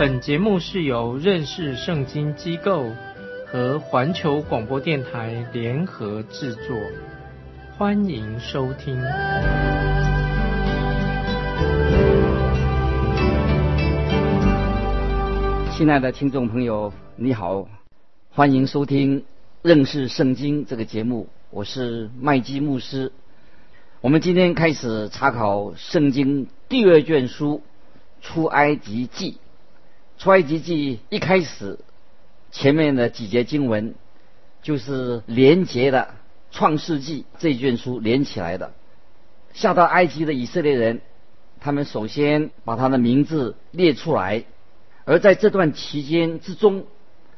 [0.00, 2.90] 本节目是由认识圣经机构
[3.46, 6.74] 和环球广播电台联合制作，
[7.76, 8.98] 欢迎收听。
[15.76, 17.68] 亲爱的听众朋友，你好，
[18.30, 19.22] 欢迎收听。
[19.60, 23.12] 认识圣经这个节目，我是麦基牧师。
[24.00, 27.60] 我们今天开始查考圣经第二卷书
[28.26, 29.32] 《出埃及记》。
[30.20, 31.78] 出埃及记一开始，
[32.52, 33.94] 前面的几节经文
[34.62, 36.08] 就是连结的
[36.50, 38.74] 创世纪这卷书连起来的。
[39.54, 41.00] 下到埃及的以色列人，
[41.58, 44.44] 他们首先把他的名字列出来，
[45.06, 46.84] 而在这段期间之中，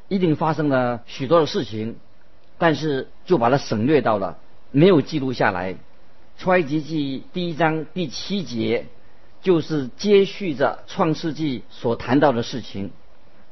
[0.08, 1.94] 一定发生了许多的事情。
[2.58, 4.38] 但是就把它省略到了，
[4.72, 5.76] 没有记录下来。
[6.36, 8.86] 出埃及记第一章第七节
[9.42, 12.92] 就是接续着创世纪所谈到的事情。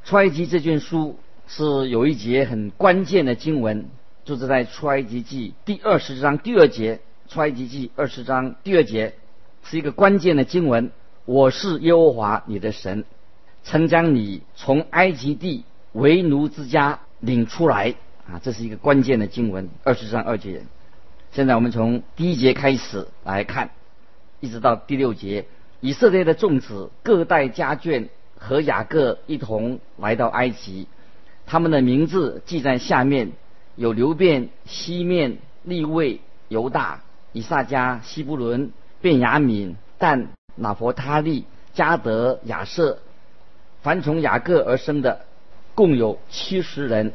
[0.03, 3.85] 出埃及这卷书是有一节很关键的经文，
[4.23, 7.01] 就是在出埃及记第二十章第二节。
[7.27, 9.13] 出埃及记二十章第二节
[9.63, 10.91] 是一个关键的经文。
[11.25, 13.05] 我是耶和华你的神，
[13.63, 17.95] 曾将你从埃及地为奴之家领出来。
[18.29, 20.63] 啊，这是一个关键的经文，二十章二节。
[21.31, 23.71] 现在我们从第一节开始来看，
[24.39, 25.45] 一直到第六节。
[25.81, 30.87] 以色列的众子各带家眷和雅各一同来到埃及，
[31.47, 33.31] 他们的名字记在下面：
[33.75, 37.01] 有流便、西面、利位、犹大、
[37.33, 42.99] 以撒加、西布伦、便雅敏、但、拿佛他利、加德、亚瑟。
[43.81, 45.25] 凡从雅各而生的，
[45.73, 47.11] 共有七十人。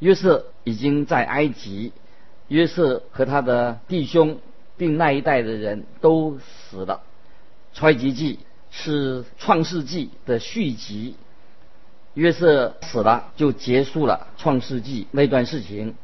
[0.00, 1.92] 约瑟已经在埃及，
[2.48, 4.38] 约瑟和他的弟兄
[4.76, 7.02] 并那一代的人都死了。
[7.74, 8.38] 创世记
[8.70, 11.16] 是创世纪的续集，
[12.14, 15.94] 约瑟死了就结束了创世纪那段事情。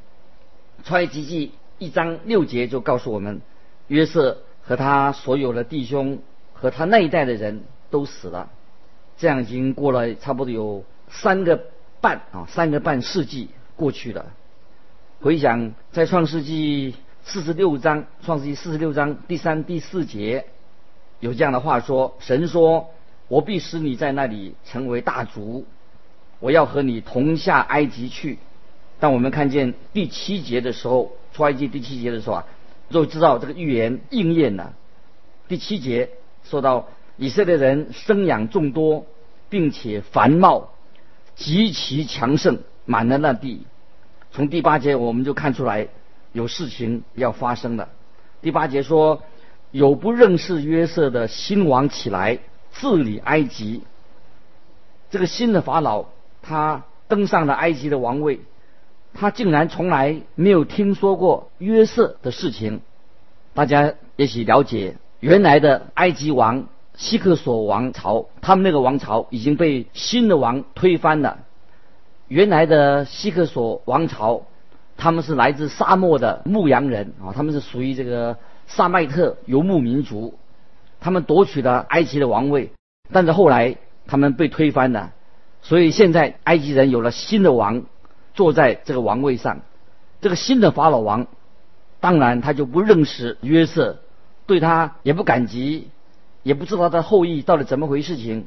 [0.84, 3.40] 创世记一章六节就告诉我们，
[3.86, 6.18] 约瑟和他所有的弟兄
[6.52, 8.50] 和他那一代的人都死了。
[9.16, 11.64] 这样已经过了差不多有三个
[12.00, 13.48] 半啊，三个半世纪。
[13.78, 14.26] 过去了。
[15.20, 20.46] 回想在创世纪四十六章，创世纪四十六章第三、第四节
[21.20, 22.90] 有这样的话说：“神说，
[23.28, 25.66] 我必使你在那里成为大族，
[26.40, 28.38] 我要和你同下埃及去。”
[29.00, 32.46] 当我们看见第七节的时候，出埃及第七节的时候啊，
[32.90, 34.74] 就知道这个预言应验了。
[35.46, 36.10] 第七节
[36.44, 39.06] 说到以色列人生养众多，
[39.48, 40.70] 并且繁茂，
[41.34, 42.58] 极其强盛。
[42.90, 43.66] 满了那地，
[44.32, 45.88] 从第八节我们就看出来
[46.32, 47.90] 有事情要发生了。
[48.40, 49.22] 第八节说，
[49.70, 52.38] 有不认识约瑟的新王起来
[52.72, 53.82] 治理埃及。
[55.10, 56.06] 这个新的法老
[56.42, 58.40] 他登上了埃及的王位，
[59.14, 62.80] 他竟然从来没有听说过约瑟的事情。
[63.54, 71.38] 大家也许了解，原来的埃及王希克索王朝，他们那个王朝已经被新的王推翻了。
[72.28, 74.42] 原来的希克索王朝，
[74.96, 78.36] 他们是来自沙漠的牧羊人啊，他们是属于这个
[78.68, 80.38] 萨麦特游牧民族，
[81.00, 82.70] 他们夺取了埃及的王位，
[83.10, 85.12] 但是后来他们被推翻了，
[85.62, 87.82] 所以现在埃及人有了新的王
[88.34, 89.62] 坐在这个王位上，
[90.20, 91.26] 这个新的法老王，
[91.98, 93.98] 当然他就不认识约瑟，
[94.46, 95.88] 对他也不感激，
[96.42, 98.46] 也不知道他后裔到底怎么回事情。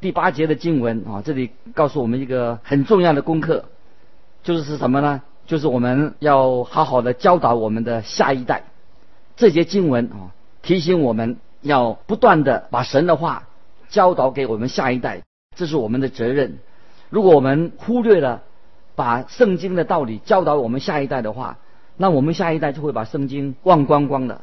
[0.00, 3.66] 第八节的经文啊，这里告诉我们一个很重要的功课，
[4.42, 5.22] 就是是什么呢？
[5.46, 8.64] 就是我们要好好的教导我们的下一代。
[9.36, 13.48] 这节经文啊，提醒我们要不断的把神的话
[13.90, 15.22] 教导给我们下一代，
[15.54, 16.58] 这是我们的责任。
[17.10, 18.42] 如果我们忽略了
[18.94, 21.58] 把圣经的道理教导我们下一代的话，
[21.98, 24.40] 那我们下一代就会把圣经忘光光的。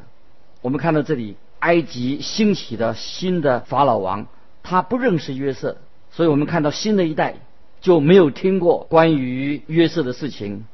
[0.62, 4.26] 我们看到这里，埃及兴起的新的法老王。
[4.62, 5.76] 他不认识约瑟，
[6.10, 7.34] 所以我们看到新的一代
[7.82, 10.64] 就没有听过关于约瑟的事情。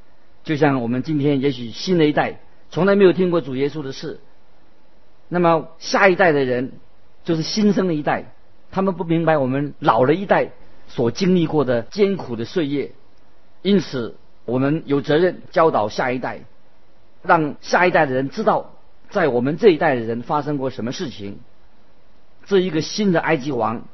[0.45, 2.39] 就像我们今天也许新的一代
[2.71, 4.21] 从来没有听过主耶稣的事，
[5.29, 6.73] 那么下一代的人
[7.25, 8.33] 就是新生的一代，
[8.71, 10.51] 他们不明白我们老了一代
[10.89, 12.93] 所经历过的艰苦的岁月，
[13.63, 16.41] 因此我们有责任教导下一代，
[17.23, 18.73] 让下一代的人知道，
[19.11, 21.41] 在我们这一代的人发生过什么事情。
[22.47, 23.85] 这一个新的埃及王，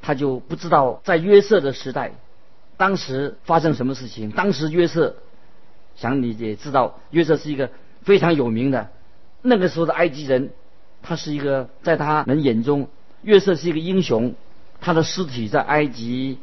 [0.00, 2.12] 他就不知道在约瑟的时代，
[2.76, 4.30] 当时发生什么事情。
[4.30, 5.16] 当时约瑟，
[5.96, 7.70] 想你也知道，约瑟是一个
[8.08, 8.88] 非常有名的，
[9.42, 10.48] 那个时候的埃及人，
[11.02, 12.88] 他是一个在他们眼中，
[13.20, 14.34] 约瑟是一个英雄。
[14.80, 16.38] 他的尸体在埃及，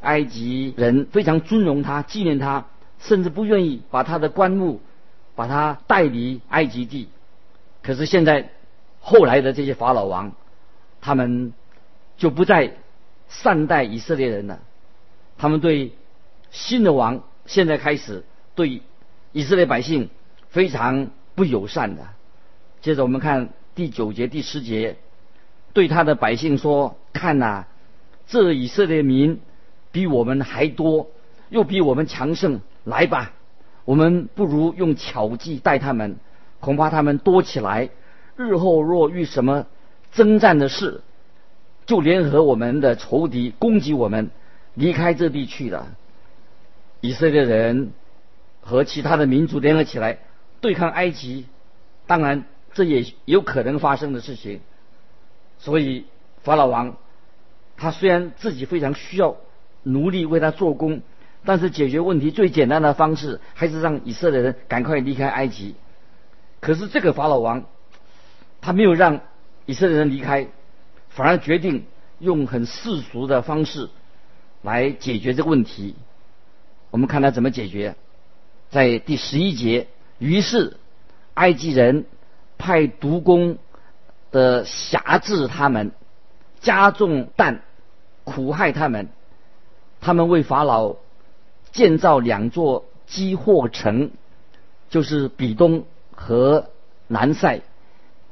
[0.00, 2.66] 埃及人非常尊荣他，纪念他，
[2.98, 4.80] 甚至不愿意把他的棺木
[5.36, 7.08] 把他带离埃及地。
[7.80, 8.50] 可是现在，
[9.00, 10.32] 后来的这些法老王，
[11.00, 11.52] 他们
[12.16, 12.74] 就不再
[13.28, 14.58] 善待以色列人了。
[15.38, 15.92] 他们对
[16.50, 18.24] 新的王现在开始
[18.56, 18.82] 对
[19.30, 20.10] 以色列百姓
[20.54, 22.02] 非常不友善的。
[22.80, 24.94] 接着我们看第九节、第十节，
[25.72, 27.66] 对他的百姓说：“看呐。”
[28.28, 29.40] 这以色列民
[29.90, 31.10] 比我们还多，
[31.50, 32.60] 又比我们强盛。
[32.84, 33.32] 来吧，
[33.84, 36.18] 我们不如用巧计待他们，
[36.60, 37.90] 恐怕他们多起来，
[38.36, 39.66] 日后若遇什么
[40.12, 41.00] 征战的事，
[41.84, 44.30] 就联合我们的仇敌攻击我们，
[44.74, 45.88] 离开这地去了。
[47.00, 47.90] 以色列人
[48.60, 50.20] 和其他的民族联合起来
[50.60, 51.46] 对抗埃及，
[52.06, 54.60] 当然这也有可能发生的事情。
[55.58, 56.06] 所以
[56.42, 56.96] 法老王。
[57.76, 59.36] 他虽然自己非常需要
[59.82, 61.02] 奴隶为他做工，
[61.44, 65.74] 但是解决问题最简单的方式还是让以色列人赶快离开埃及。
[66.60, 67.64] 可是这个法老王，
[68.60, 69.22] 他没有让
[69.66, 70.46] 以色列人离开，
[71.08, 71.84] 反而决定
[72.20, 73.90] 用很世俗的方式
[74.62, 75.96] 来解决这个问题。
[76.92, 77.96] 我们看他怎么解决，
[78.70, 80.76] 在第十一节，于是
[81.34, 82.06] 埃及人
[82.58, 83.58] 派毒工
[84.30, 85.92] 的辖制他们。
[86.60, 87.60] 加重担，
[88.24, 89.10] 苦害他们。
[90.00, 90.96] 他们为法老
[91.72, 94.10] 建造两座积货城，
[94.88, 95.84] 就是比东
[96.14, 96.70] 和
[97.06, 97.60] 南塞。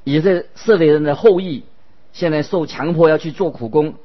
[0.05, 0.23] 以
[0.55, 1.65] 色列人的后裔
[2.15, 3.97] 现在受强迫要去做苦工。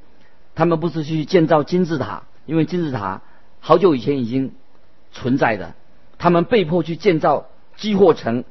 [0.55, 3.21] 他们不是去建造金字塔，因为金字塔
[3.61, 4.53] 好久以前已经
[5.13, 5.73] 存在的。
[6.17, 7.45] 他们被迫去建造
[7.77, 8.43] 积货城。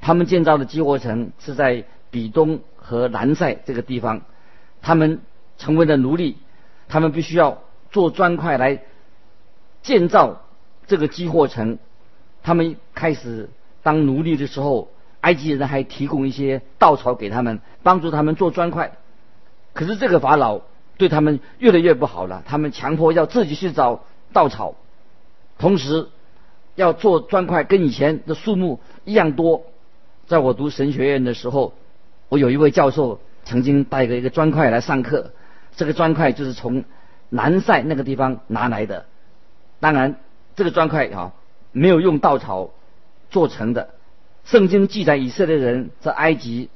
[0.00, 4.22] 他们建造的积货城是在比东和南塞这个地方。
[4.80, 5.20] 他们
[5.58, 6.38] 成为了奴隶，
[6.88, 7.58] 他们必须要
[7.90, 8.82] 做砖块来
[9.82, 10.40] 建造
[10.86, 11.78] 这个积货城。
[12.42, 13.50] 他们开始
[13.82, 14.88] 当奴隶的时候，
[15.20, 18.92] 埃及人还提供一些稻草给他们，帮助他们做砖块。
[19.74, 20.62] 可是这个法老
[20.96, 24.76] 对他们越来越不好了，他们强迫要自己去找稻草，
[25.58, 26.08] 同时
[26.80, 29.64] 要做砖块，跟以前的数目一样多。
[30.26, 31.74] 在我读神学院的时候，
[32.28, 33.20] 我有一位教授。
[33.42, 35.32] 曾经带个一个砖块来上课，
[35.74, 36.84] 这个砖块就是从
[37.30, 39.06] 南塞那个地方拿来的。
[39.80, 40.16] 当然，
[40.54, 41.32] 这个砖块啊
[41.72, 42.70] 没有用稻草
[43.30, 43.94] 做成的。
[44.44, 46.68] 圣经记载以色列人在埃及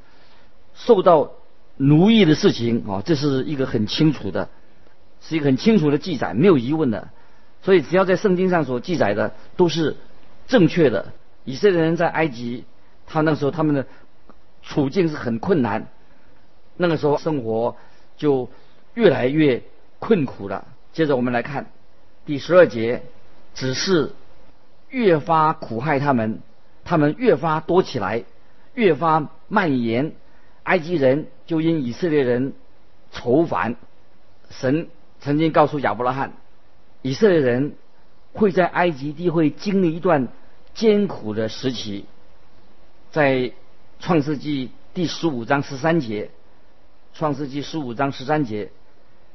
[0.75, 1.33] 受到
[1.77, 4.49] 奴役的事情啊，这是一个很清楚的，
[5.21, 7.11] 是一个很清楚的记载，没有疑问的。
[7.65, 9.97] 所以，只要在圣经上所记载的都是
[10.47, 11.13] 正确的。
[11.45, 12.65] 以色列人在埃及，
[13.07, 13.87] 他那时候他们的
[14.63, 15.89] 处境是很困难。
[16.77, 17.77] 那个时候生活
[18.19, 18.51] 就
[18.93, 19.63] 越来越
[19.99, 20.67] 困苦了。
[20.93, 21.71] 接着我们来看
[22.27, 23.03] 第十二节，
[23.55, 24.13] 只是
[24.91, 26.41] 越发苦害他们，
[26.85, 28.25] 他们越发多起来，
[28.75, 30.13] 越发蔓延。
[30.65, 32.53] 埃及人就因以色列人
[33.11, 33.77] 愁烦。
[34.51, 34.89] 神
[35.21, 36.33] 曾经告诉亚伯拉罕，
[37.07, 37.75] 以色列人
[38.33, 40.29] 会在埃及地会经历一段
[40.73, 42.07] 艰苦的时期。
[43.13, 43.53] 在
[44.01, 46.31] 创世纪第十五章十三节。
[47.13, 48.71] 创世纪十五章十三节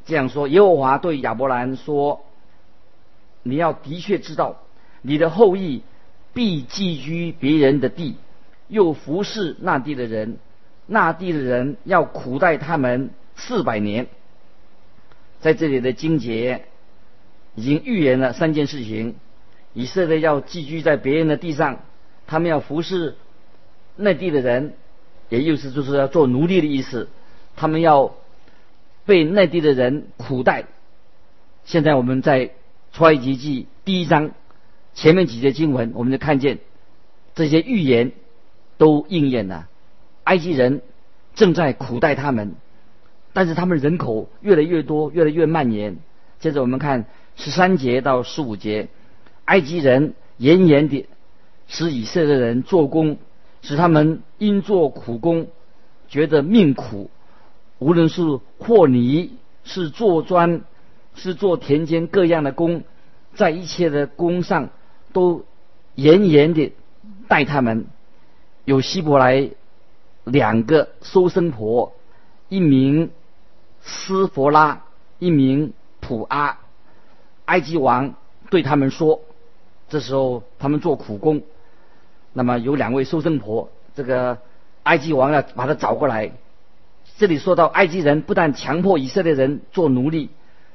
[0.04, 2.26] 这样说：耶和华对亚伯兰说
[3.44, 4.58] ：“你要的确知道，
[5.04, 5.84] 你的后裔
[6.34, 8.16] 必寄居别人的地，
[8.68, 10.40] 又服侍那地的人，
[10.88, 14.08] 那地的人要苦待他们四百年。”
[15.40, 16.66] 在这里的经节
[17.56, 19.16] 已经预言了三件事情：
[19.74, 21.80] 以色列要寄居在别人的地上，
[22.28, 23.16] 他们要服侍
[23.96, 24.74] 内地的人，
[25.30, 27.10] 也就是就是要做奴隶的意思。
[27.56, 28.16] 他们要
[29.06, 30.66] 被内地的人苦待。
[31.66, 32.52] 现在我们在
[32.94, 34.32] 出埃及记第一章
[34.94, 36.60] 前面几节经文，我们就看见
[37.36, 38.12] 这些预言
[38.78, 39.68] 都应验了。
[40.24, 40.82] 埃及人
[41.36, 42.56] 正在苦待他们，
[43.34, 45.98] 但是他们人口越来越多，越来越蔓延。
[46.40, 47.06] 接着我们看
[47.40, 48.90] 十三节到十五节，
[49.46, 51.08] 埃及人严严地
[51.70, 53.18] 使以色列人做工，
[53.62, 55.48] 使他们因做苦工
[56.10, 57.10] 觉得命苦。
[57.78, 58.22] 无论是
[58.58, 60.64] 和泥，是做砖，
[61.16, 62.84] 是做田间各样的工，
[63.36, 64.72] 在一切的工上
[65.14, 65.46] 都
[65.96, 66.74] 严严的
[67.30, 67.86] 待他们。
[68.66, 69.52] 有希伯来
[70.26, 71.94] 两个收生婆，
[72.50, 73.12] 一名
[73.80, 74.84] 斯佛拉，
[75.20, 76.60] 一名普阿。
[77.50, 78.14] 埃及王
[78.52, 79.22] 对他们说
[79.90, 81.42] ：“这时候他们做苦工，
[82.32, 84.38] 那么有两位收生婆，这个
[84.84, 86.32] 埃及王要把他找过来。
[87.18, 90.30] 这里说到埃及人不但强迫以色列人做奴隶，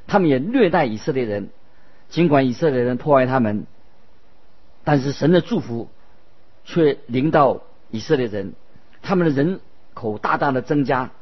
[0.09, 1.49] 他们也虐待以色列人。
[2.09, 3.67] 尽管以色列人破坏他们，
[4.83, 5.89] 但是神的祝福
[6.65, 7.61] 却临到
[7.93, 8.55] 以色列人，
[9.01, 9.61] 他们的人
[9.95, 11.13] 口大大的增加。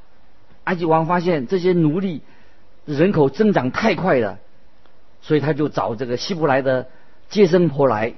[0.64, 2.22] 埃及王发现这些奴隶
[2.86, 4.38] 人口增长太快了。”
[5.22, 6.88] 所以他就找这个希伯来的
[7.28, 8.14] 接生婆来，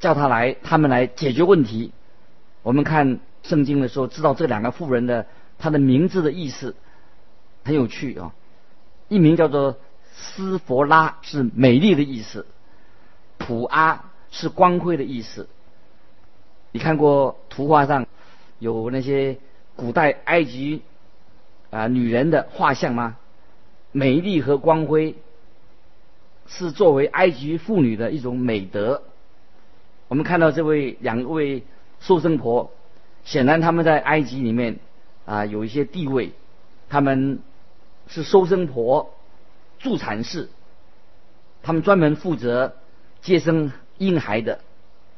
[0.00, 1.92] 叫他来，他们来解决问题。
[2.62, 5.26] 我们看圣经的时候，知道这两个妇人的
[5.58, 6.74] 她的名字的意思
[7.64, 8.34] 很有趣啊。
[9.08, 9.76] 一名叫做
[10.10, 12.46] 斯佛拉，是美丽的意思；
[13.36, 15.48] 普阿是光辉的意思。
[16.70, 18.06] 你看过图画上
[18.58, 19.36] 有那些
[19.76, 20.80] 古代埃及
[21.70, 23.18] 啊女人的画像吗？
[23.92, 25.14] 美丽和光辉。
[26.46, 29.02] 是作为埃及妇女的一种美德。
[30.08, 31.62] 我们看到这位两位
[32.00, 32.70] 收生婆，
[33.24, 34.78] 显然他们在埃及里面
[35.24, 36.32] 啊有一些地位，
[36.90, 37.38] 他们
[38.08, 39.14] 是收生婆、
[39.78, 40.48] 助产士，
[41.62, 42.76] 他们专门负责
[43.22, 44.60] 接生婴孩的。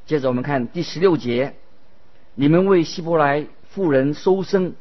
[0.07, 1.57] 接着我们看第十六节，
[2.35, 4.75] 你们为希伯来妇人收生，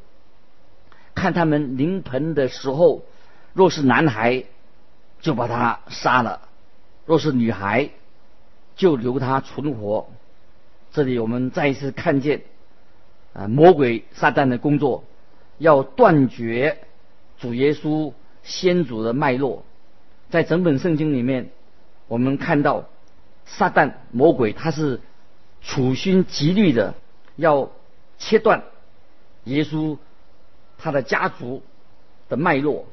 [1.16, 3.04] 看他们临盆的时候，
[3.54, 4.44] 若是男孩。
[5.24, 6.42] 就把他杀了，
[7.06, 7.90] 若是女孩，
[8.76, 10.10] 就留他存活。
[10.92, 12.42] 这里我们再一次看见，
[13.34, 15.06] 啊，魔鬼撒旦的工作，
[15.58, 16.78] 要断绝
[17.40, 18.12] 主耶稣
[18.44, 19.64] 先祖的脉络。
[20.30, 21.52] 在整本圣经里面，
[22.10, 22.90] 我们看到
[23.46, 25.00] 撒旦魔鬼他是
[25.62, 26.96] 处心积虑的
[27.38, 27.72] 要
[28.18, 28.64] 切断
[29.46, 29.98] 耶稣
[30.78, 31.64] 他的家族
[32.28, 32.88] 的脉络。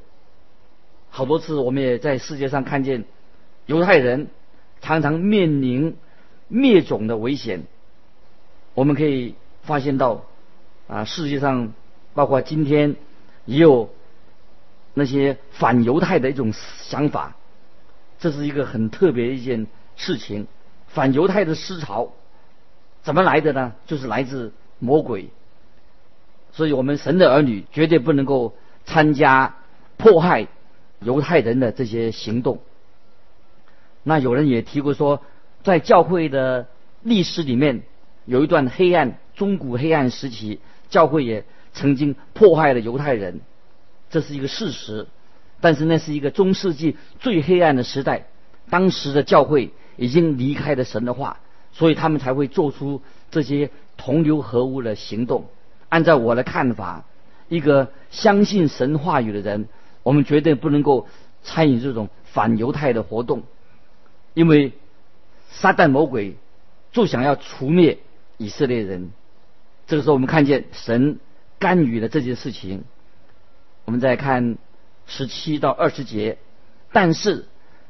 [1.13, 3.03] 好多次，我们也在世界上看见
[3.65, 4.27] 犹太人
[4.79, 5.97] 常常面临
[6.47, 7.63] 灭种的危险。
[8.73, 10.23] 我们可以发现到，
[10.87, 11.73] 啊，世界上
[12.13, 12.95] 包括今天
[13.43, 13.89] 也有
[14.93, 17.35] 那些反犹太的一种想法，
[18.17, 20.47] 这是一个很特别的一件事情。
[20.87, 22.13] 反犹太的思潮
[23.03, 23.73] 怎么来的呢？
[23.85, 25.29] 就是来自魔鬼。
[26.53, 29.57] 所以我们神的儿女绝对不能够参加
[29.97, 30.47] 迫害。
[31.01, 32.59] 犹太人的这些行动，
[34.03, 35.21] 那有人也提过说，
[35.63, 36.67] 在教会的
[37.01, 37.81] 历史里面，
[38.25, 41.43] 有一段黑暗、中古黑暗时期，教会也
[41.73, 43.41] 曾经迫害了犹太人，
[44.11, 45.07] 这是一个事实。
[45.59, 48.27] 但是那是一个中世纪最黑暗的时代，
[48.69, 51.39] 当时的教会已经离开了神的话，
[51.71, 55.45] 所以他们才会做出这些同流合污的行动。
[55.89, 57.05] 按照我的看法，
[57.49, 59.67] 一个相信神话语的人。
[60.03, 61.07] 我们绝对不能够
[61.43, 63.43] 参与这种反犹太的活动，
[64.33, 64.73] 因为
[65.49, 66.37] 撒旦魔鬼
[66.91, 67.99] 就想要除灭
[68.37, 69.11] 以色列人。
[69.87, 71.19] 这个时候，我们看见神
[71.59, 72.83] 干预了这件事情。
[73.85, 74.57] 我们再看
[75.05, 76.37] 十七到二十节，
[76.91, 77.47] 但是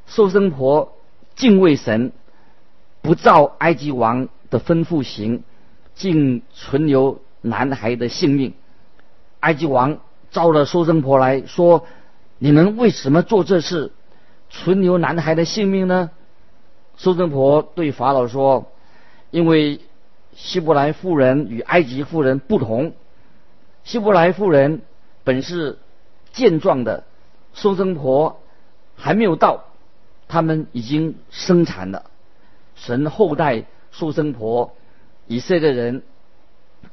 [0.08, 0.98] 收生婆
[1.36, 2.12] 敬畏神，
[3.02, 5.44] 不照埃及王的吩咐行，
[5.94, 8.54] 竟存留男孩的性命。
[9.42, 10.00] 埃及王
[10.32, 11.86] 招了收生婆来说。
[12.44, 13.92] 你们为什么做这事，
[14.50, 16.10] 存留男孩的性命呢？
[16.98, 18.72] 收生婆对法老说
[19.30, 19.80] ：“因为
[20.36, 22.94] 希伯来妇人与埃及妇人不同，
[23.84, 24.82] 希伯来妇人
[25.24, 25.78] 本是
[26.34, 27.04] 健壮的，
[27.54, 28.42] 收生婆
[28.96, 29.66] 还没有到，
[30.28, 32.10] 他们已经生产了。
[32.74, 34.76] 神后代收生婆，
[35.28, 36.02] 以色列人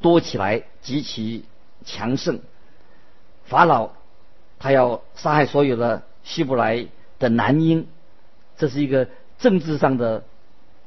[0.03, 1.47] 多起来，极其
[1.87, 2.41] 强盛。
[3.45, 3.93] 法老。”
[4.59, 6.87] 他要杀害所有的希伯来
[7.19, 7.87] 的男婴，
[8.57, 10.25] 这是一个政治上的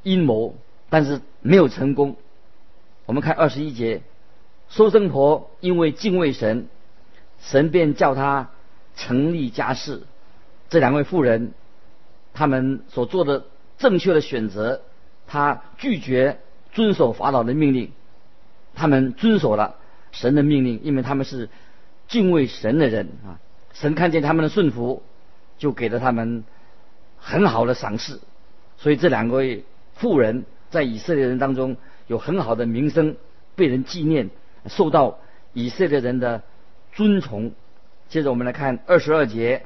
[0.03, 0.55] 阴谋，
[0.89, 2.15] 但是没有成功。
[3.05, 4.01] 我们看二十一节，
[4.69, 6.67] 收生婆因为敬畏神，
[7.39, 8.49] 神便叫他
[8.95, 10.03] 成立家室。
[10.69, 11.51] 这两位妇人，
[12.33, 13.45] 他们所做的
[13.77, 14.81] 正确的选择，
[15.27, 16.39] 他拒绝
[16.71, 17.91] 遵守法老的命令，
[18.75, 19.75] 他们遵守了
[20.11, 21.49] 神的命令，因为他们是
[22.07, 23.39] 敬畏神的人啊。
[23.73, 25.01] 神看见他们的顺服，
[25.57, 26.43] 就给了他们
[27.17, 28.19] 很好的赏赐，
[28.77, 29.63] 所以这两位
[29.95, 33.15] 妇人在以色列人当中有很好的名声，
[33.55, 34.29] 被人纪念，
[34.67, 35.19] 受到
[35.53, 36.43] 以色列人的
[36.93, 37.51] 尊崇。
[38.09, 39.63] 接着我们来看二十二节，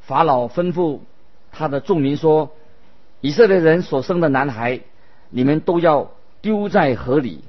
[0.00, 1.00] 法老吩咐
[1.52, 2.52] 他的众民说
[3.20, 4.80] ：“以色列人所生的男孩，
[5.28, 7.40] 你们都要丢在河里；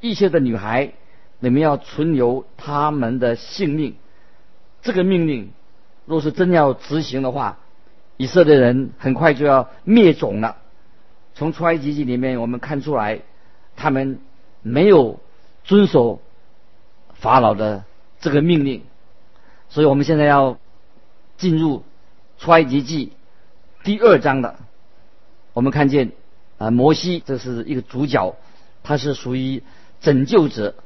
[0.00, 0.92] 一切的女孩，
[1.38, 3.96] 你们要存留他们的性命。”
[4.86, 5.50] 这个命令
[6.06, 7.58] 若是真要执行的话，
[8.16, 10.58] 以色列人很快就要灭种了。
[11.34, 13.22] 从出埃及记里面我们看出来，
[13.74, 14.20] 他们
[14.62, 15.18] 没有
[15.64, 16.22] 遵守
[17.14, 17.84] 法老的
[18.20, 18.84] 这个命令，
[19.68, 20.56] 所以我们现在要
[21.36, 21.82] 进入
[22.38, 23.12] 出埃及记
[23.82, 24.54] 第二章的。
[25.52, 26.12] 我们看见
[26.58, 28.36] 啊，摩西这是一个主角，
[28.84, 29.64] 他是属于
[30.00, 30.76] 拯救者。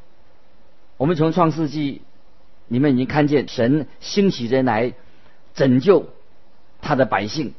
[0.96, 2.00] 我们从创世纪
[2.70, 4.94] 你们已经看见神兴起人来
[5.52, 6.06] 拯救
[6.80, 7.52] 他的百姓。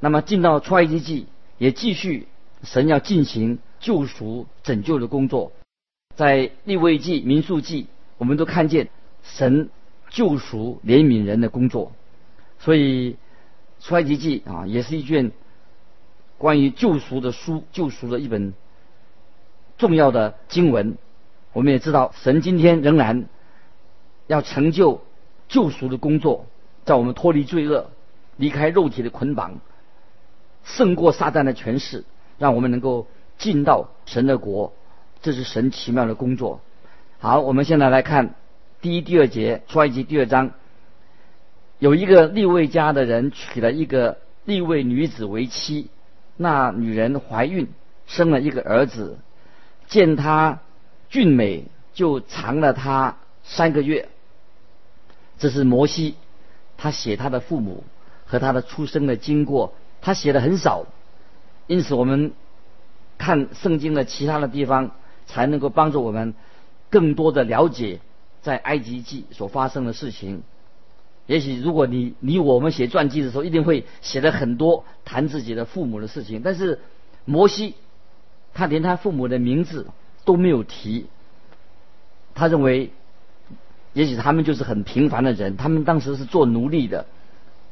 [0.00, 1.26] 那么进到出埃及记。
[1.58, 2.28] 也继续，
[2.64, 5.52] 神要进行救赎、拯救的工作，
[6.14, 7.86] 在立位记、民数记，
[8.18, 8.90] 我们都看见
[9.22, 9.70] 神
[10.10, 11.92] 救赎、怜悯人的工作。
[12.58, 13.16] 所以，
[13.80, 15.32] 出埃及记啊，也是一卷
[16.36, 18.52] 关于救赎的书，救赎的一本
[19.78, 20.98] 重要的经文。
[21.54, 23.24] 我们也知道，神今天仍然
[24.26, 25.02] 要成就
[25.48, 26.46] 救赎的工作，
[26.84, 27.90] 在我们脱离罪恶、
[28.36, 29.58] 离开肉体的捆绑。
[30.64, 32.04] 胜过撒旦的权势，
[32.38, 33.06] 让我们能够
[33.38, 34.72] 进到神的国，
[35.22, 36.60] 这是神奇妙的工作。
[37.20, 38.34] 好，我们现在来看
[38.80, 40.50] 第一、第二节出埃及第二章，
[41.78, 45.88] 有一个立位家的人娶了一个立位女子为妻，
[46.36, 47.68] 那女人怀孕
[48.06, 49.18] 生了一个儿子，
[49.86, 50.58] 见他
[51.08, 54.08] 俊美，就藏了他三个月。
[55.38, 56.14] 这是摩西，
[56.76, 57.84] 他写他的父母
[58.24, 59.74] 和他的出生的经过。
[60.00, 60.86] 他写的很少，
[61.66, 62.32] 因此我们
[63.18, 64.92] 看圣经的其他的地方，
[65.26, 66.34] 才能够帮助我们
[66.90, 68.00] 更多的了解
[68.42, 70.42] 在埃及记所发生的事情。
[71.26, 76.80] 也许如果你你我们写传记的时候，一定会写了很多谈自己的父母的事情，但是
[77.24, 77.74] 摩西
[78.54, 79.88] 他连他父母的名字
[80.24, 81.06] 都没有提。
[82.34, 82.92] 他认为，
[83.96, 87.06] 也许他们就是很平凡的人，他们当时是做奴隶的，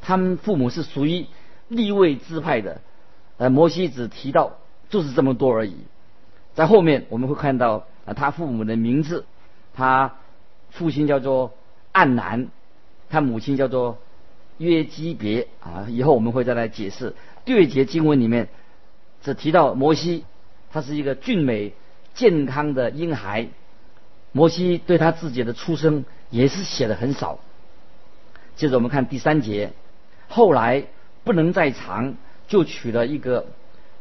[0.00, 1.26] 他们父母是属于。
[1.68, 2.82] 立位支派的，
[3.38, 4.58] 呃，摩西只提到
[4.90, 5.78] 就是这么多而已。
[6.52, 9.24] 在后面我们会看到啊，他父母的名字，
[9.72, 10.14] 他
[10.68, 11.54] 父亲叫做
[11.90, 12.48] 暗南，
[13.08, 13.96] 他母亲叫做
[14.58, 15.86] 约基别啊。
[15.88, 17.14] 以后我们会再来解释。
[17.46, 18.50] 第二节经文里面
[19.22, 20.26] 只提到摩西，
[20.70, 21.72] 他是一个俊美
[22.12, 23.48] 健康的婴孩。
[24.34, 27.38] 摩西对他自己的出生也是写的很少。
[28.56, 29.72] 接着我们看第三节，
[30.28, 30.84] 后来。
[31.24, 32.16] 不能再藏，
[32.48, 33.46] 就取了一个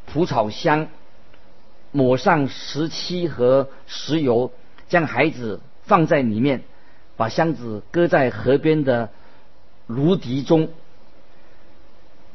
[0.05, 0.89] 蒲草箱，
[1.93, 4.51] 抹上石漆和石油，
[4.89, 6.63] 将孩子放在里面，
[7.15, 9.09] 把箱子搁在河边的
[9.87, 10.67] 芦荻中。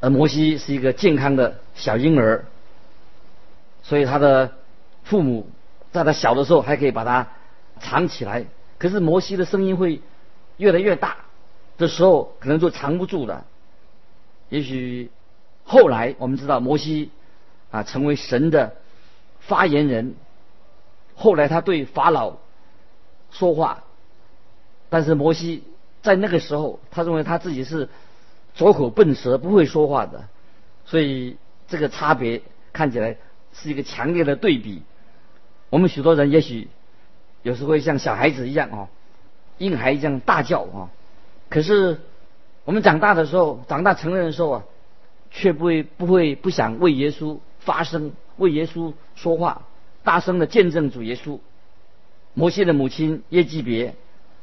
[0.00, 2.46] 而摩西是一个健康的小婴儿，
[3.82, 4.52] 所以他的
[5.04, 5.50] 父母
[5.92, 7.28] 在他小的时候还可以把他
[7.78, 8.44] 藏起来。
[8.78, 10.02] 可是摩西的声音会
[10.56, 11.16] 越来越大，
[11.78, 13.46] 这时候可能就藏不住了。
[14.50, 15.10] 也许
[15.64, 17.10] 后来我们知道摩西
[17.70, 18.76] 啊成为神的
[19.40, 20.14] 发言人，
[21.14, 22.36] 后来他对法老
[23.30, 23.84] 说话，
[24.88, 25.64] 但是摩西
[26.02, 27.88] 在那个时候他认为他自己是
[28.54, 30.28] 左口笨舌不会说话的，
[30.86, 31.36] 所以
[31.66, 33.16] 这个差别看起来
[33.52, 34.82] 是一个强烈的对比。
[35.68, 36.68] 我们许多人也许
[37.42, 38.88] 有时会像小孩子一样哦，
[39.59, 40.88] 婴孩一样大叫哦，
[41.48, 42.01] 可是。
[42.64, 44.62] 我们长大的时候，长大成人的时候啊，
[45.31, 49.62] 却不会不会不想为耶稣发声，为耶稣说话，
[50.05, 51.38] 大声的见证主耶稣。
[52.35, 53.94] 摩西的母亲耶基别，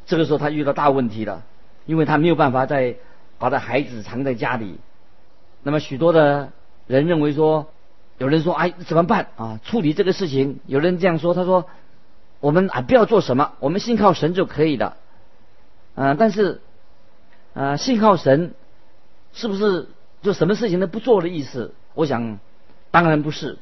[0.08, 1.43] 这个时候他遇到大问题了，
[1.86, 2.95] 因为他没有办法再
[3.38, 4.79] 把他孩子藏在家里。
[5.62, 6.51] 那么许多的
[6.88, 7.67] 人认为说，
[8.17, 9.60] 有人说哎怎么办啊？
[9.63, 11.67] 处理这个事情，有人这样说，他说
[12.45, 14.97] 我们啊不要做什么，我们信靠神就可以了。
[15.95, 16.62] 嗯，但是。
[17.55, 18.53] 啊，信靠神，
[19.31, 19.88] 是不是
[20.21, 21.73] 就什么事情都不做的意思？
[21.93, 22.38] 我想，
[22.91, 23.58] 当然不是。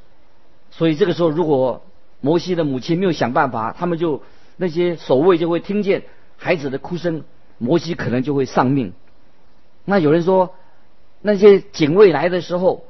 [0.71, 1.83] 所以这个时候，如果
[2.21, 4.23] 摩西的母亲没有想办法，他们就
[4.57, 6.05] 那些守卫就会听见
[6.37, 7.23] 孩子的哭声，
[7.59, 8.93] 摩西可能就会丧命。
[9.85, 10.55] 那有人说，
[11.21, 12.85] 那些警卫来的时候，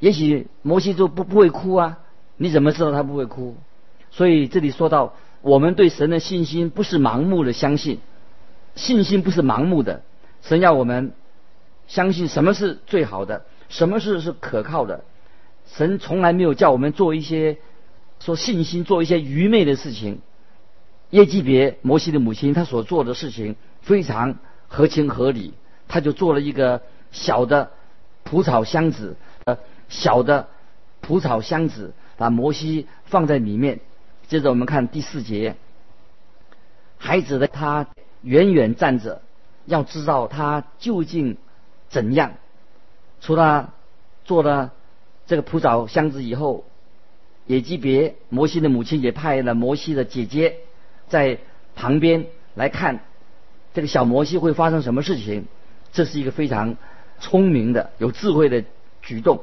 [0.00, 2.00] 也许摩西就不不会哭啊？
[2.36, 3.54] 你怎么知道他不会哭？
[4.10, 8.00] 所以这里说到，我们对神的信心不是盲目的相信，
[8.74, 10.02] 信心不是盲目的。
[10.42, 11.12] 神要我们
[11.86, 15.04] 相信什么是最好的，什么事是可靠的。
[15.66, 17.58] 神从来没有叫我们做一些
[18.20, 20.20] 说信心做一些愚昧的事情。
[21.10, 25.54] 耶基别摩西的母亲，她所做的事情非常合情合理，
[25.88, 27.70] 她就做了一个小的
[28.24, 30.48] 蒲草箱子，呃，小的
[31.00, 33.80] 蒲草箱子，把摩西放在里面。
[34.28, 35.56] 接着我们看第四节，
[36.98, 37.88] 孩子的他
[38.20, 39.22] 远远站着，
[39.64, 41.38] 要知道他究竟
[41.88, 42.34] 怎样。
[43.22, 43.72] 除了
[44.24, 44.72] 做了
[45.26, 46.66] 这个蒲草箱子以后，
[47.46, 50.56] 野基别摩西的母亲也派了摩西的姐姐
[51.08, 51.38] 在
[51.74, 53.00] 旁边来看
[53.72, 55.46] 这个小摩西会发生什么事情。
[55.90, 56.76] 这是一个非常
[57.18, 58.62] 聪明的、有智慧的
[59.00, 59.40] 举动，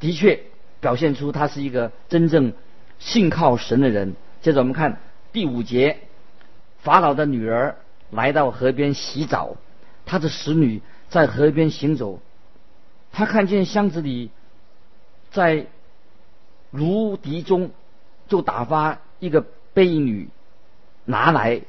[0.00, 0.40] 的确
[0.80, 2.52] 表现出他是一个真正
[2.98, 4.14] 信靠神的人。
[4.40, 5.00] 接着我们看
[5.32, 5.98] 第五节，
[6.78, 7.76] 法老的女儿
[8.10, 9.56] 来到河边洗澡，
[10.06, 12.20] 他的使女在河边行走，
[13.12, 14.30] 他看见箱子里
[15.30, 15.66] 在
[16.70, 17.70] 芦笛中
[18.28, 20.28] 就打发一个婢女
[21.04, 21.62] 拿来，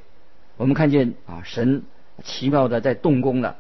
[0.58, 1.84] 我们看见啊神。
[2.22, 3.56] 奇妙的在动工了。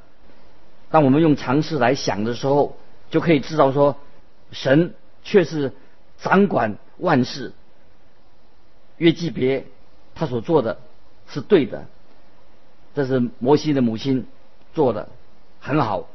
[0.91, 2.75] 当我们用常识来想的时候，
[3.09, 3.95] 就可以知道说，
[4.51, 5.71] 神却是
[6.17, 7.53] 掌管万事。
[8.99, 9.65] 约基别
[10.13, 10.79] 他所做的
[11.27, 11.87] 是对的，
[12.93, 14.27] 这是摩西的母亲
[14.73, 15.09] 做的
[15.59, 16.07] 很好。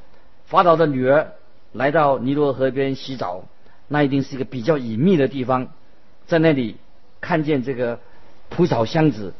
[0.46, 1.32] 法老的女儿
[1.72, 3.44] 来到尼罗河边洗澡，
[3.88, 5.68] 那一定是一个比较隐秘的地方，
[6.26, 6.76] 在那里
[7.20, 7.98] 看见这个
[8.48, 9.34] 蒲草箱子，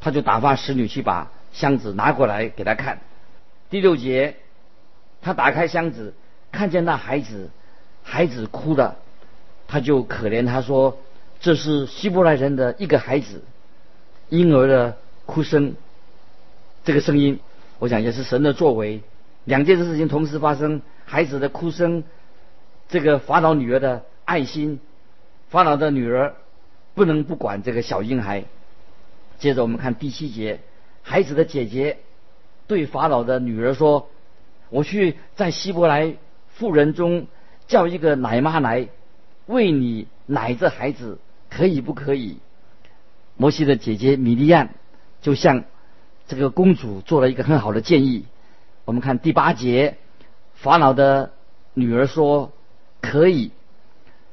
[0.00, 1.30] 他就打发使女去把。
[1.52, 2.98] 箱子拿过来给他看。
[3.70, 4.34] 第六节，
[5.22, 6.12] 他打开箱子，
[6.50, 7.48] 看见那孩子，
[8.02, 8.96] 孩子哭了，
[9.68, 10.98] 他就可怜他说
[11.44, 13.42] ：“这是希伯来人的一个孩子，
[14.30, 15.74] 婴儿的哭声。”
[16.84, 17.38] 这个声音，
[17.78, 19.02] 我想也是神的作为。
[19.44, 22.02] 两件事情同时发生：孩子的哭声，
[22.88, 24.80] 这个法老女儿的爱心，
[25.50, 26.34] 法老的女儿
[26.94, 28.44] 不能不管这个小婴孩。
[29.38, 30.60] 接着我们看第七节。
[31.02, 31.98] 孩子的姐姐
[32.66, 34.08] 对法老的女儿说
[34.70, 36.14] ：“我去在希伯来
[36.54, 37.26] 妇人中
[37.66, 38.88] 叫一个奶妈来
[39.44, 41.18] 为你奶这孩子，
[41.54, 42.38] 可以不可以？”
[43.36, 44.70] 摩西的姐姐米利亚
[45.20, 45.64] 就向
[46.26, 48.24] 这个公主做了一个很好的建议。
[48.84, 49.96] 我们看第八节，
[50.54, 51.32] 法老的
[51.74, 52.52] 女儿说
[53.00, 53.50] ：“可以。”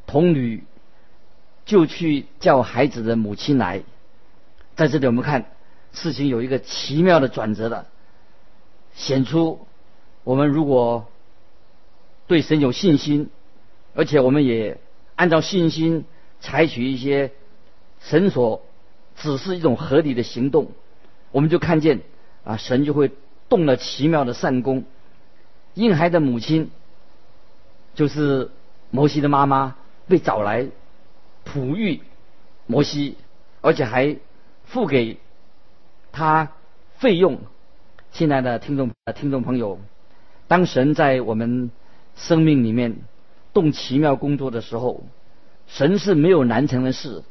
[0.07, 0.63] 童女
[1.65, 3.83] 就去叫孩子的母亲来。
[4.75, 5.45] 在这里，我们看。
[5.93, 7.85] 事情有一个奇妙的转折的，
[8.95, 9.67] 显出
[10.23, 11.11] 我们如果
[12.27, 13.29] 对神有信心，
[13.93, 14.79] 而且我们也
[15.17, 16.05] 按照信心
[16.41, 17.31] 采取一些
[18.01, 18.61] 神所
[19.15, 20.71] 指示一种合理的行动，
[21.31, 22.01] 我们就看见
[22.43, 23.11] 啊，神就会
[23.47, 24.83] 动了奇妙的善功。
[25.75, 26.69] 婴孩的母亲
[27.95, 28.51] 就是
[28.89, 29.75] 摩西的妈妈，
[30.07, 30.67] 被找来
[31.45, 32.01] 哺育
[32.65, 33.15] 摩西，
[33.61, 34.17] 而且还
[34.65, 35.17] 付给。
[36.13, 36.51] 他
[36.97, 37.39] 费用，
[38.11, 39.79] 亲爱的听众、听众朋友，
[40.49, 41.71] 当神在我们
[42.17, 42.97] 生命里面
[43.53, 45.05] 动奇妙工作的时候，
[45.73, 47.23] 神是没有难成的事，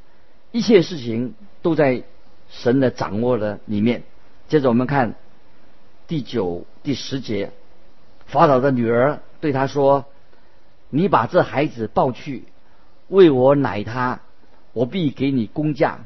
[0.50, 2.04] 一切事情都在
[2.48, 4.02] 神的掌握的里面。
[4.48, 5.14] 接着我们看
[6.08, 7.52] 第九、第十节，
[8.24, 10.06] 法老的女儿对他说
[10.88, 12.44] ：“你把这孩子抱去，
[13.08, 14.20] 为我奶他，
[14.72, 16.00] 我必给你工价。”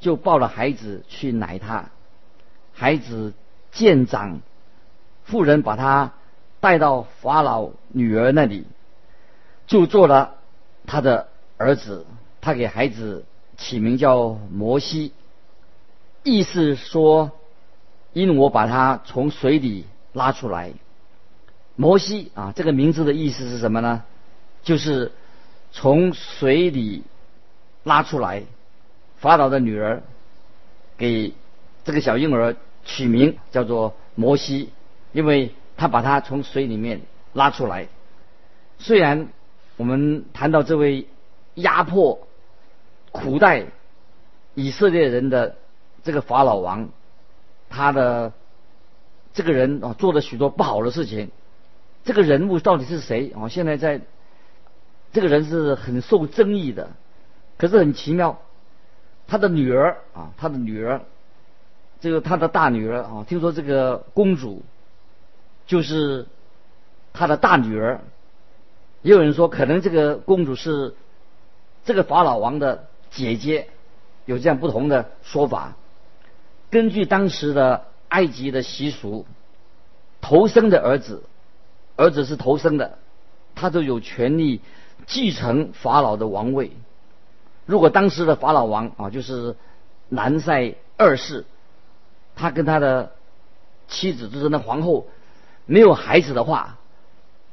[0.00, 1.90] 就抱了孩子去奶他，
[2.72, 3.34] 孩子
[3.70, 4.40] 见长，
[5.22, 6.14] 妇人把他
[6.60, 8.64] 带到法老女儿那里，
[9.68, 10.34] 就做了
[10.86, 11.28] 他的
[11.62, 12.04] 儿子。
[12.40, 13.24] 他给孩子
[13.56, 15.12] 起名叫摩西，
[16.24, 17.30] 意思说，
[18.12, 20.72] 因我把他从水里拉出来。
[21.76, 24.02] 摩西啊，这个名字的意思是什么呢？
[24.64, 25.12] 就是
[25.70, 27.04] 从水里
[27.84, 28.42] 拉出来。
[29.18, 30.02] 法老的女儿
[30.98, 31.32] 给
[31.84, 34.70] 这个小婴儿取名叫做摩西，
[35.12, 37.86] 因为他把他从水里面拉出来。
[38.80, 39.28] 虽然
[39.76, 41.06] 我们谈到这位
[41.54, 42.26] 压迫
[43.10, 43.66] 苦待
[44.54, 45.56] 以色列人的
[46.02, 46.88] 这个法老王，
[47.68, 48.32] 他的
[49.34, 51.30] 这个人啊做了许多不好的事情。
[52.04, 53.48] 这个人物到底是谁啊？
[53.48, 54.00] 现在在
[55.12, 56.90] 这个人是很受争议的，
[57.58, 58.40] 可是很奇妙。
[59.28, 61.02] 他的女儿啊，他的女儿，
[62.00, 64.62] 这个他的大女儿啊，听说这个公主
[65.66, 66.26] 就是
[67.12, 68.00] 他的大女儿，
[69.02, 70.94] 也有人说可能这个公主是
[71.84, 73.68] 这个法老王的姐姐，
[74.24, 75.76] 有这样不同的说法。
[76.70, 79.26] 根据当时的埃及的习俗，
[80.20, 81.24] 头生的儿子，
[81.96, 82.98] 儿子是头生的，
[83.54, 84.60] 他就有权利
[85.06, 86.72] 继承法老的王位。
[87.66, 89.56] 如果当时的法老王啊，就是
[90.08, 91.44] 南塞二世，
[92.34, 93.12] 他跟他的
[93.88, 95.08] 妻子就是那皇后
[95.66, 96.78] 没有孩子的话，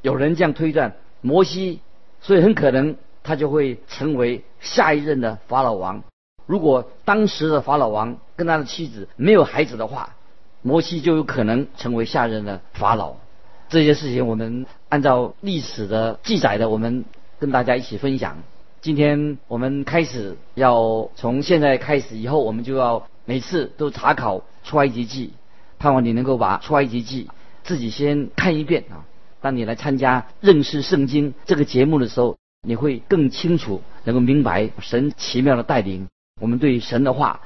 [0.01, 1.81] 有人这样推断，摩西，
[2.21, 2.95] 所以很可能
[3.29, 6.01] 他就会成为下一任的法老王。
[6.47, 10.15] 如果当时的法老王跟他的妻子没有孩子的话，
[10.63, 13.13] 摩西就有可能成为下任的法老。
[13.69, 17.05] 这些事情我们按照历史的记载的，我们
[17.37, 18.37] 跟大家一起分享。
[18.81, 25.33] 今天我们开始要从现在开始以后，我们就要每次都查考出埃及记，
[25.77, 27.29] 盼望你能够把出埃及记
[27.63, 29.05] 自己先看一遍啊。
[29.39, 32.37] 当你来参加认识圣经这个节目的时候，
[32.67, 36.08] 你会更清楚能够明白神奇妙的带领。
[36.41, 37.41] 我们对神的话、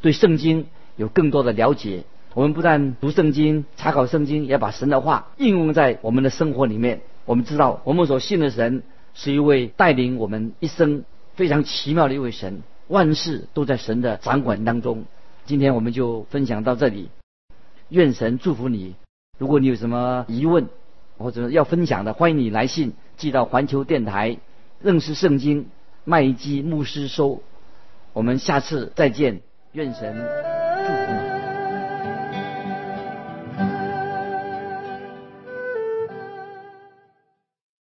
[0.00, 2.04] 对圣经有更多的了解。
[2.34, 7.00] 我们不但读圣经、查考圣经，也把神的话应用在我们的生活里面。
[7.24, 8.82] 我们知道，我们所信的神
[9.14, 15.04] 是一位带领我们一生非常奇妙的一位神，万事都在神的掌管当中。
[15.46, 17.08] 今天我们就分享到这里，
[17.88, 18.96] 愿神祝福你。
[19.38, 20.68] 如果你有什么疑问
[21.18, 24.36] 或者要分享的，欢迎你来信寄到环球电台
[24.80, 25.68] 认识圣经
[26.04, 27.42] 麦基牧师收。
[28.12, 29.40] 我们下次再见，
[29.72, 30.14] 愿神
[30.86, 31.05] 祝福。